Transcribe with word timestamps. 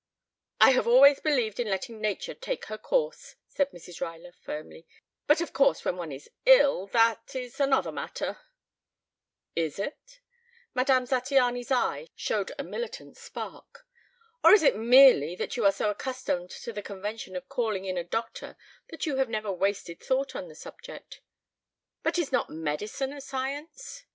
"I 0.59 0.71
have 0.71 0.87
always 0.87 1.19
believed 1.19 1.59
in 1.59 1.67
letting 1.69 2.01
nature 2.01 2.33
take 2.33 2.65
her 2.65 2.77
course," 2.79 3.35
said 3.47 3.69
Mrs. 3.69 4.01
Ruyler 4.01 4.33
firmly. 4.33 4.87
"But 5.27 5.41
of 5.41 5.53
course 5.53 5.85
when 5.85 5.95
one 5.95 6.11
is 6.11 6.27
ill, 6.47 6.87
that 6.87 7.35
is 7.35 7.59
another 7.59 7.91
matter" 7.91 8.39
"Is 9.65 9.77
it?" 9.77 10.19
Madame 10.73 11.05
Zattiany's 11.05 11.69
eye 11.69 12.07
showed 12.15 12.51
a 12.57 12.63
militant 12.63 13.15
spark. 13.15 13.85
"Or 14.43 14.51
is 14.53 14.63
it 14.63 14.75
merely 14.75 15.35
that 15.35 15.55
you 15.55 15.65
are 15.65 15.71
so 15.71 15.91
accustomed 15.91 16.49
to 16.49 16.73
the 16.73 16.81
convention 16.81 17.35
of 17.35 17.47
calling 17.47 17.85
in 17.85 17.95
a 17.99 18.03
doctor 18.03 18.57
that 18.89 19.05
you 19.05 19.17
have 19.17 19.29
never 19.29 19.51
wasted 19.51 19.99
thought 19.99 20.35
on 20.35 20.47
the 20.47 20.55
subject? 20.55 21.21
But 22.01 22.17
is 22.17 22.31
not 22.31 22.49
medicine 22.49 23.13
a 23.13 23.21
science? 23.21 24.03